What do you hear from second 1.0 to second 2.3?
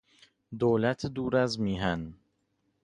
دور از میهن